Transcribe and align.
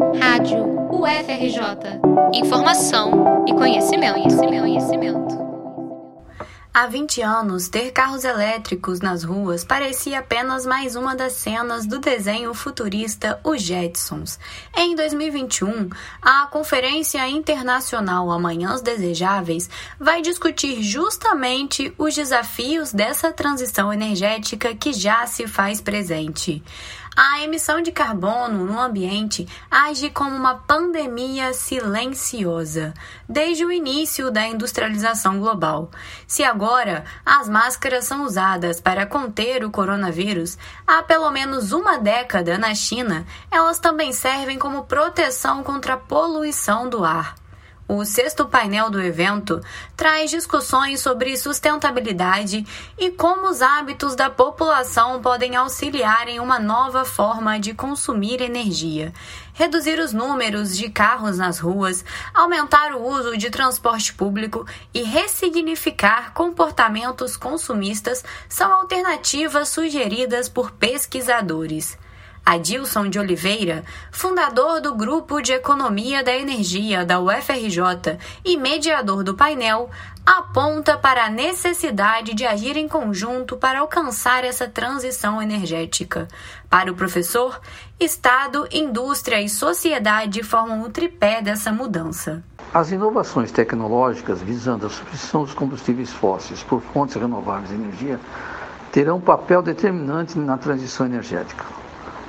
Rádio 0.00 0.64
UFRJ. 0.90 2.00
Informação 2.32 3.44
e 3.46 3.52
conhecimento, 3.52 4.14
conhecimento, 4.14 4.60
conhecimento. 4.62 5.50
Há 6.72 6.86
20 6.86 7.20
anos, 7.20 7.68
ter 7.68 7.90
carros 7.90 8.24
elétricos 8.24 9.00
nas 9.00 9.24
ruas 9.24 9.62
parecia 9.62 10.20
apenas 10.20 10.64
mais 10.64 10.96
uma 10.96 11.14
das 11.14 11.32
cenas 11.34 11.84
do 11.84 11.98
desenho 11.98 12.54
futurista 12.54 13.38
Os 13.44 13.60
Jetsons. 13.60 14.38
Em 14.74 14.94
2021, 14.94 15.90
a 16.22 16.46
Conferência 16.46 17.28
Internacional 17.28 18.30
Amanhãs 18.30 18.80
Desejáveis 18.80 19.68
vai 19.98 20.22
discutir 20.22 20.80
justamente 20.82 21.92
os 21.98 22.14
desafios 22.14 22.92
dessa 22.92 23.32
transição 23.32 23.92
energética 23.92 24.74
que 24.74 24.92
já 24.92 25.26
se 25.26 25.46
faz 25.46 25.80
presente. 25.80 26.62
A 27.16 27.42
emissão 27.42 27.82
de 27.82 27.90
carbono 27.90 28.64
no 28.64 28.78
ambiente 28.78 29.46
age 29.68 30.10
como 30.10 30.34
uma 30.34 30.54
pandemia 30.54 31.52
silenciosa 31.52 32.94
desde 33.28 33.64
o 33.64 33.72
início 33.72 34.30
da 34.30 34.46
industrialização 34.46 35.40
global. 35.40 35.90
Se 36.26 36.44
agora 36.44 37.04
as 37.26 37.48
máscaras 37.48 38.04
são 38.04 38.24
usadas 38.24 38.80
para 38.80 39.06
conter 39.06 39.64
o 39.64 39.70
coronavírus, 39.70 40.56
há 40.86 41.02
pelo 41.02 41.30
menos 41.30 41.72
uma 41.72 41.98
década 41.98 42.56
na 42.56 42.74
China, 42.74 43.26
elas 43.50 43.80
também 43.80 44.12
servem 44.12 44.58
como 44.58 44.84
proteção 44.84 45.64
contra 45.64 45.94
a 45.94 45.98
poluição 45.98 46.88
do 46.88 47.04
ar. 47.04 47.39
O 47.92 48.04
sexto 48.04 48.46
painel 48.46 48.88
do 48.88 49.02
evento 49.02 49.60
traz 49.96 50.30
discussões 50.30 51.00
sobre 51.00 51.36
sustentabilidade 51.36 52.64
e 52.96 53.10
como 53.10 53.48
os 53.48 53.60
hábitos 53.60 54.14
da 54.14 54.30
população 54.30 55.20
podem 55.20 55.56
auxiliar 55.56 56.28
em 56.28 56.38
uma 56.38 56.60
nova 56.60 57.04
forma 57.04 57.58
de 57.58 57.74
consumir 57.74 58.40
energia. 58.40 59.12
Reduzir 59.52 59.98
os 59.98 60.12
números 60.12 60.76
de 60.76 60.88
carros 60.88 61.38
nas 61.38 61.58
ruas, 61.58 62.04
aumentar 62.32 62.94
o 62.94 63.04
uso 63.04 63.36
de 63.36 63.50
transporte 63.50 64.14
público 64.14 64.64
e 64.94 65.02
ressignificar 65.02 66.32
comportamentos 66.32 67.36
consumistas 67.36 68.24
são 68.48 68.72
alternativas 68.72 69.68
sugeridas 69.68 70.48
por 70.48 70.70
pesquisadores. 70.70 71.98
Adilson 72.44 73.08
de 73.08 73.18
Oliveira, 73.18 73.84
fundador 74.10 74.80
do 74.80 74.94
Grupo 74.94 75.40
de 75.40 75.52
Economia 75.52 76.24
da 76.24 76.34
Energia 76.34 77.04
da 77.04 77.20
UFRJ 77.20 78.18
e 78.44 78.56
mediador 78.56 79.22
do 79.22 79.34
painel, 79.34 79.88
aponta 80.24 80.96
para 80.96 81.24
a 81.24 81.30
necessidade 81.30 82.34
de 82.34 82.46
agir 82.46 82.76
em 82.76 82.86
conjunto 82.88 83.56
para 83.56 83.80
alcançar 83.80 84.44
essa 84.44 84.68
transição 84.68 85.40
energética. 85.42 86.28
Para 86.68 86.90
o 86.90 86.94
professor, 86.94 87.60
Estado, 87.98 88.66
indústria 88.70 89.40
e 89.40 89.48
sociedade 89.48 90.42
formam 90.42 90.82
o 90.82 90.90
tripé 90.90 91.42
dessa 91.42 91.72
mudança. 91.72 92.42
As 92.72 92.90
inovações 92.92 93.50
tecnológicas 93.50 94.40
visando 94.40 94.86
a 94.86 94.90
substituição 94.90 95.42
dos 95.44 95.54
combustíveis 95.54 96.12
fósseis 96.12 96.62
por 96.62 96.80
fontes 96.80 97.16
renováveis 97.16 97.68
de 97.68 97.74
energia 97.74 98.20
terão 98.92 99.16
um 99.16 99.20
papel 99.20 99.62
determinante 99.62 100.38
na 100.38 100.56
transição 100.56 101.06
energética. 101.06 101.64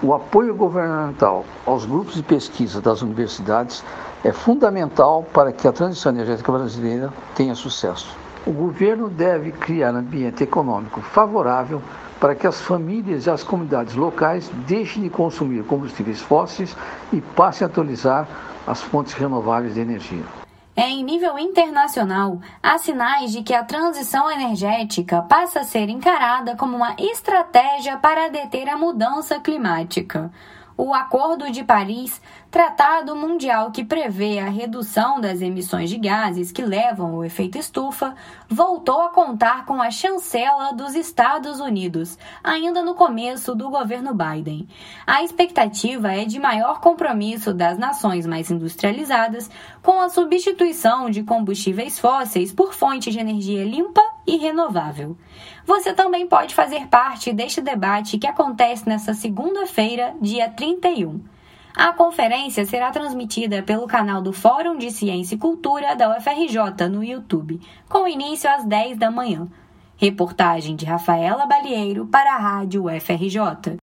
O 0.00 0.14
apoio 0.14 0.54
governamental 0.54 1.44
aos 1.66 1.84
grupos 1.84 2.14
de 2.14 2.22
pesquisa 2.22 2.80
das 2.80 3.02
universidades 3.02 3.82
é 4.22 4.32
fundamental 4.32 5.26
para 5.32 5.50
que 5.50 5.66
a 5.66 5.72
transição 5.72 6.12
energética 6.12 6.52
brasileira 6.52 7.12
tenha 7.34 7.56
sucesso. 7.56 8.16
O 8.46 8.52
governo 8.52 9.08
deve 9.08 9.50
criar 9.50 9.92
um 9.92 9.98
ambiente 9.98 10.44
econômico 10.44 11.00
favorável 11.00 11.82
para 12.20 12.36
que 12.36 12.46
as 12.46 12.60
famílias 12.60 13.26
e 13.26 13.30
as 13.30 13.42
comunidades 13.42 13.96
locais 13.96 14.48
deixem 14.68 15.02
de 15.02 15.10
consumir 15.10 15.64
combustíveis 15.64 16.20
fósseis 16.20 16.76
e 17.12 17.20
passem 17.20 17.66
a 17.66 17.68
utilizar 17.68 18.28
as 18.68 18.80
fontes 18.80 19.14
renováveis 19.14 19.74
de 19.74 19.80
energia. 19.80 20.47
Em 20.80 21.02
nível 21.02 21.36
internacional, 21.40 22.40
há 22.62 22.78
sinais 22.78 23.32
de 23.32 23.42
que 23.42 23.52
a 23.52 23.64
transição 23.64 24.30
energética 24.30 25.20
passa 25.22 25.58
a 25.58 25.64
ser 25.64 25.88
encarada 25.88 26.54
como 26.54 26.76
uma 26.76 26.94
estratégia 26.96 27.96
para 27.96 28.28
deter 28.28 28.68
a 28.68 28.76
mudança 28.76 29.40
climática 29.40 30.30
o 30.78 30.94
Acordo 30.94 31.50
de 31.50 31.64
Paris, 31.64 32.22
tratado 32.52 33.16
mundial 33.16 33.72
que 33.72 33.84
prevê 33.84 34.38
a 34.38 34.48
redução 34.48 35.20
das 35.20 35.42
emissões 35.42 35.90
de 35.90 35.98
gases 35.98 36.52
que 36.52 36.62
levam 36.62 37.16
ao 37.16 37.24
efeito 37.24 37.58
estufa, 37.58 38.14
voltou 38.48 39.00
a 39.00 39.08
contar 39.08 39.66
com 39.66 39.82
a 39.82 39.90
chancela 39.90 40.72
dos 40.72 40.94
Estados 40.94 41.58
Unidos, 41.58 42.16
ainda 42.44 42.80
no 42.80 42.94
começo 42.94 43.56
do 43.56 43.68
governo 43.68 44.14
Biden. 44.14 44.68
A 45.04 45.24
expectativa 45.24 46.12
é 46.12 46.24
de 46.24 46.38
maior 46.38 46.80
compromisso 46.80 47.52
das 47.52 47.76
nações 47.76 48.24
mais 48.24 48.48
industrializadas 48.48 49.50
com 49.82 50.00
a 50.00 50.08
substituição 50.08 51.10
de 51.10 51.24
combustíveis 51.24 51.98
fósseis 51.98 52.52
por 52.52 52.72
fontes 52.72 53.12
de 53.12 53.18
energia 53.18 53.64
limpa 53.64 54.07
e 54.28 54.36
renovável. 54.36 55.16
Você 55.64 55.94
também 55.94 56.28
pode 56.28 56.54
fazer 56.54 56.86
parte 56.88 57.32
deste 57.32 57.62
debate 57.62 58.18
que 58.18 58.26
acontece 58.26 58.86
nesta 58.86 59.14
segunda-feira, 59.14 60.14
dia 60.20 60.50
31. 60.50 61.20
A 61.74 61.92
conferência 61.94 62.66
será 62.66 62.90
transmitida 62.90 63.62
pelo 63.62 63.86
canal 63.86 64.20
do 64.20 64.32
Fórum 64.32 64.76
de 64.76 64.90
Ciência 64.90 65.34
e 65.34 65.38
Cultura 65.38 65.96
da 65.96 66.14
UFRJ 66.14 66.88
no 66.90 67.02
YouTube, 67.02 67.58
com 67.88 68.06
início 68.06 68.50
às 68.50 68.66
10 68.66 68.98
da 68.98 69.10
manhã. 69.10 69.48
Reportagem 69.96 70.76
de 70.76 70.84
Rafaela 70.84 71.46
Balieiro 71.46 72.06
para 72.06 72.34
a 72.34 72.38
Rádio 72.38 72.84
UFRJ. 72.84 73.78